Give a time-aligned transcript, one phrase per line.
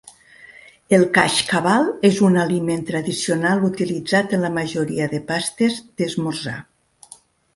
[0.97, 6.57] El kashkaval és un aliment tradicional utilitzat en la majoria de pastes d'esmorzar.